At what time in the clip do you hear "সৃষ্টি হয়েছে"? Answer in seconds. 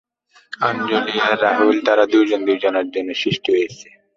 3.21-3.87